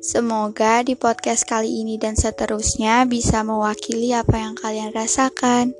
Semoga 0.00 0.80
di 0.80 0.96
podcast 0.96 1.44
kali 1.44 1.84
ini 1.84 2.00
dan 2.00 2.16
seterusnya 2.16 3.04
bisa 3.04 3.44
mewakili 3.44 4.16
apa 4.16 4.32
yang 4.40 4.56
kalian 4.56 4.96
rasakan. 4.96 5.76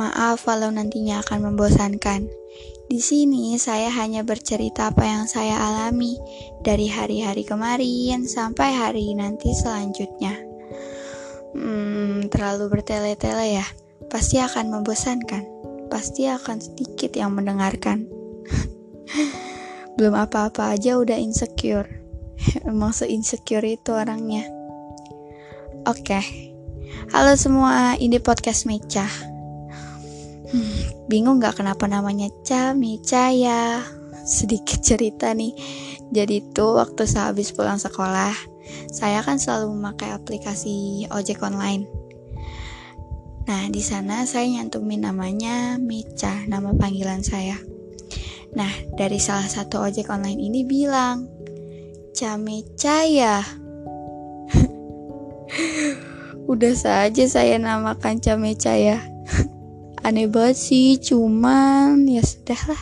Maaf 0.00 0.48
walau 0.48 0.72
nantinya 0.72 1.20
akan 1.20 1.52
membosankan. 1.52 2.24
Di 2.88 3.04
sini 3.04 3.60
saya 3.60 3.92
hanya 3.92 4.24
bercerita 4.24 4.88
apa 4.88 5.04
yang 5.04 5.28
saya 5.28 5.60
alami 5.60 6.16
dari 6.64 6.88
hari-hari 6.88 7.44
kemarin 7.44 8.24
sampai 8.24 8.72
hari 8.72 9.12
nanti 9.12 9.52
selanjutnya. 9.52 10.40
Hmm, 11.52 12.32
terlalu 12.32 12.80
bertele-tele 12.80 13.60
ya. 13.60 13.66
Pasti 14.08 14.40
akan 14.40 14.72
membosankan. 14.72 15.44
Pasti 15.92 16.32
akan 16.32 16.64
sedikit 16.64 17.12
yang 17.12 17.36
mendengarkan. 17.36 18.08
Belum 20.00 20.16
apa-apa 20.16 20.72
aja 20.80 20.96
udah 20.96 21.20
insecure. 21.20 21.99
Emang 22.68 22.92
se-insecure 22.92 23.76
itu 23.76 23.92
orangnya. 23.92 24.48
Oke. 25.88 26.16
Okay. 26.16 26.24
Halo 27.10 27.34
semua, 27.34 27.98
ini 27.98 28.22
podcast 28.22 28.66
Meca. 28.66 29.06
Hmm, 30.50 31.06
bingung 31.06 31.38
gak 31.38 31.62
kenapa 31.62 31.86
namanya 31.86 32.26
Ca, 32.42 32.74
Meca 32.74 33.30
ya? 33.30 33.82
Sedikit 34.26 34.82
cerita 34.82 35.30
nih. 35.34 35.54
Jadi 36.10 36.50
tuh 36.50 36.78
waktu 36.78 37.06
saya 37.06 37.30
habis 37.30 37.54
pulang 37.54 37.78
sekolah, 37.78 38.34
saya 38.90 39.22
kan 39.22 39.38
selalu 39.38 39.74
memakai 39.78 40.10
aplikasi 40.10 41.06
ojek 41.10 41.38
online. 41.42 41.86
Nah, 43.46 43.66
di 43.70 43.82
sana 43.82 44.26
saya 44.26 44.46
nyantumin 44.46 45.06
namanya 45.06 45.78
Meca, 45.78 46.46
nama 46.46 46.74
panggilan 46.74 47.22
saya. 47.22 47.58
Nah, 48.54 48.70
dari 48.98 49.22
salah 49.22 49.46
satu 49.46 49.82
ojek 49.86 50.10
online 50.10 50.38
ini 50.42 50.66
bilang, 50.66 51.39
Cameca 52.20 53.08
ya? 53.08 53.40
Udah 56.52 56.76
saja 56.76 57.24
saya 57.24 57.56
namakan 57.56 58.20
Cameca 58.20 58.76
ya. 58.76 59.00
Aneh 60.04 60.28
banget 60.28 60.60
sih, 60.60 61.00
cuman 61.00 62.04
ya 62.04 62.20
sudahlah. 62.20 62.76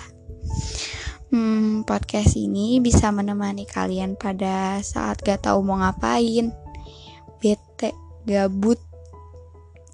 Hmm, 1.31 1.87
podcast 1.87 2.35
ini 2.35 2.83
bisa 2.83 3.15
menemani 3.15 3.63
kalian 3.63 4.19
pada 4.19 4.83
saat 4.83 5.23
gak 5.23 5.47
tahu 5.47 5.63
mau 5.63 5.79
ngapain, 5.87 6.51
bete, 7.39 7.95
gabut. 8.27 8.83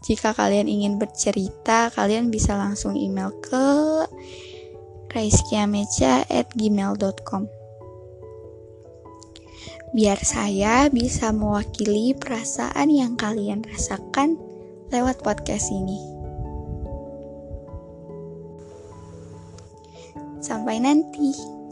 Jika 0.09 0.33
kalian 0.33 0.73
ingin 0.73 0.97
bercerita, 0.97 1.93
kalian 1.93 2.33
bisa 2.33 2.57
langsung 2.57 2.97
email 2.97 3.29
ke 3.45 4.09
raiskiameca@gmail.com. 5.13 7.64
Biar 9.95 10.19
saya 10.27 10.91
bisa 10.91 11.31
mewakili 11.31 12.19
perasaan 12.19 12.91
yang 12.91 13.15
kalian 13.15 13.63
rasakan 13.63 14.35
lewat 14.91 15.23
podcast 15.23 15.71
ini. 15.71 15.99
Sampai 20.43 20.83
nanti. 20.83 21.64